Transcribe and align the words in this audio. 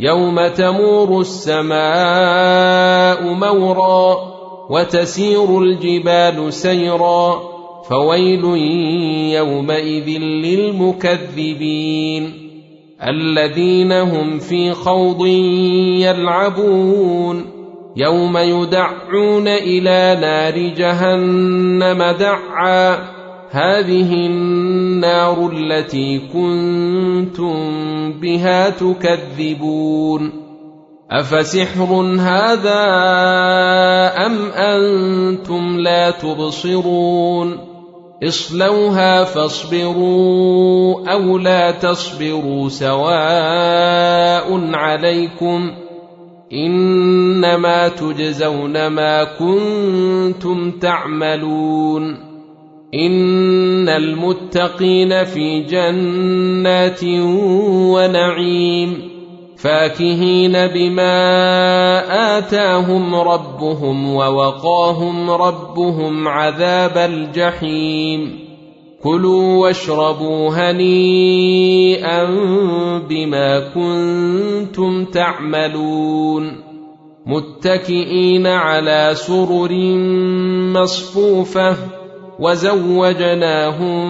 يوم 0.00 0.46
تمور 0.46 1.20
السماء 1.20 1.72
مورا 3.22 4.16
وتسير 4.70 5.58
الجبال 5.62 6.52
سيرا 6.52 7.42
فويل 7.88 8.44
يومئذ 9.34 10.08
للمكذبين 10.44 12.32
الذين 13.08 13.92
هم 13.92 14.38
في 14.38 14.72
خوض 14.72 15.26
يلعبون 16.06 17.44
يوم 17.96 18.36
يدعون 18.36 19.48
إلى 19.48 20.18
نار 20.20 20.58
جهنم 20.58 22.02
دعا 22.02 23.19
هذه 23.52 24.26
النار 24.26 25.50
التي 25.52 26.18
كنتم 26.18 27.54
بها 28.12 28.70
تكذبون. 28.70 30.32
أفسحر 31.10 31.94
هذا 32.20 32.82
أم 34.26 34.50
أنتم 34.54 35.78
لا 35.78 36.10
تبصرون؟ 36.10 37.58
اصلوها 38.24 39.24
فاصبروا 39.24 41.12
أو 41.12 41.38
لا 41.38 41.70
تصبروا 41.70 42.68
سواء 42.68 44.60
عليكم. 44.74 45.70
إنما 46.52 47.88
تجزون 47.88 48.86
ما 48.86 49.24
كنتم 49.24 50.70
تعملون. 50.70 52.29
إن 52.94 53.88
المتقين 53.88 55.24
في 55.24 55.60
جنات 55.60 57.04
ونعيم 57.94 59.10
فاكهين 59.56 60.52
بما 60.52 62.38
آتاهم 62.38 63.14
ربهم 63.14 64.14
ووقاهم 64.14 65.30
ربهم 65.30 66.28
عذاب 66.28 66.96
الجحيم 66.96 68.38
كلوا 69.02 69.62
واشربوا 69.62 70.50
هنيئا 70.50 72.24
بما 73.08 73.60
كنتم 73.74 75.04
تعملون 75.04 76.70
متكئين 77.26 78.46
على 78.46 79.10
سرر 79.14 79.72
مصفوفة 80.74 81.99
وزوجناهم 82.40 84.08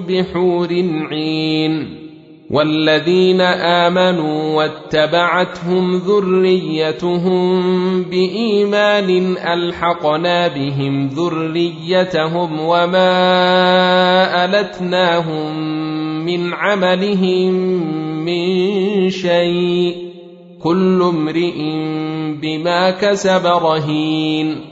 بحور 0.00 0.68
عين 1.10 2.02
والذين 2.50 3.40
آمنوا 3.40 4.56
واتبعتهم 4.56 5.96
ذريتهم 5.96 7.62
بإيمان 8.02 9.36
ألحقنا 9.36 10.48
بهم 10.48 11.08
ذريتهم 11.08 12.60
وما 12.60 13.14
ألتناهم 14.44 15.56
من 16.24 16.52
عملهم 16.54 17.52
من 18.24 19.10
شيء 19.10 19.96
كل 20.62 21.02
امرئ 21.02 21.58
بما 22.42 22.90
كسب 22.90 23.46
رهين 23.46 24.71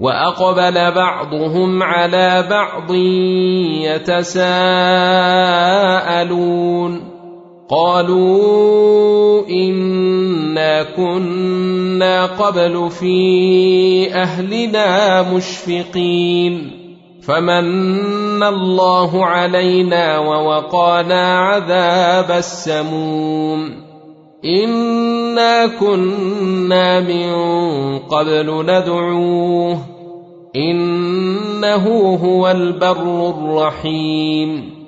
وأقبل 0.00 0.90
بعضهم 0.90 1.82
على 1.82 2.46
بعض 2.50 2.94
يتساءلون. 3.84 4.40
قالوا 7.70 9.48
إنا 9.48 10.82
كنا 10.82 12.26
قبل 12.26 12.90
في 12.90 14.14
أهلنا 14.14 15.22
مشفقين. 15.22 16.70
فمن 17.22 18.42
الله 18.42 19.26
علينا 19.26 20.18
ووقانا 20.18 21.38
عذاب 21.38 22.30
السموم. 22.30 23.70
إنا 24.44 25.66
كنا 25.66 27.00
من 27.00 27.32
قبل 27.98 28.62
ندعوه. 28.62 29.89
إنه 30.56 32.16
هو 32.24 32.50
البر 32.50 33.30
الرحيم. 33.30 34.80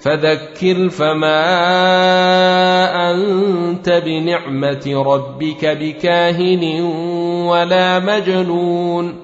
فذكر 0.00 0.88
فما 0.88 1.40
أنت 3.10 4.02
بنعمة 4.06 5.04
ربك 5.06 5.78
بكاهن 5.80 6.82
ولا 7.46 7.98
مجنون. 7.98 9.14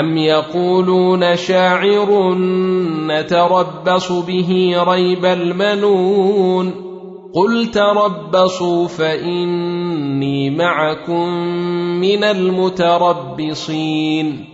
أم 0.00 0.18
يقولون 0.18 1.36
شاعر 1.36 2.34
نتربص 3.08 4.12
به 4.12 4.74
ريب 4.88 5.24
المنون. 5.24 6.74
قل 7.34 7.66
تربصوا 7.66 8.88
فإني 8.88 10.50
معكم 10.50 11.28
من 12.00 12.24
المتربصين. 12.24 14.53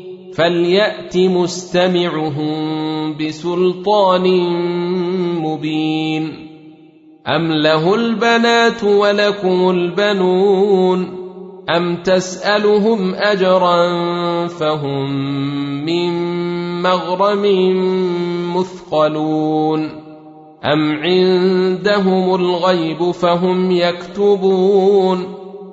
فليات 0.35 1.17
مستمعهم 1.17 2.53
بسلطان 3.17 4.27
مبين 5.41 6.47
ام 7.27 7.51
له 7.51 7.95
البنات 7.95 8.83
ولكم 8.83 9.69
البنون 9.69 11.21
ام 11.69 11.95
تسالهم 12.03 13.13
اجرا 13.15 13.77
فهم 14.47 15.11
من 15.85 16.11
مغرم 16.81 17.45
مثقلون 18.57 19.89
أم 20.65 20.91
عندهم 20.91 22.35
الغيب 22.35 23.11
فهم 23.11 23.71
يكتبون 23.71 25.40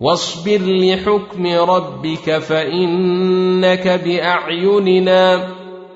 واصبر 0.00 0.60
لحكم 0.62 1.46
ربك 1.46 2.38
فإنك 2.38 3.88
بأعيننا 3.88 5.48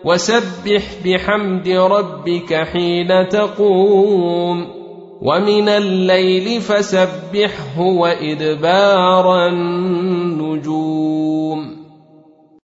وسبح 0.04 0.82
بحمد 1.04 1.68
ربك 1.68 2.54
حين 2.54 3.28
تقوم 3.28 4.66
ومن 5.22 5.68
الليل 5.68 6.60
فسبحه 6.60 7.80
وإدبار 7.80 9.46
النجوم 10.50 11.00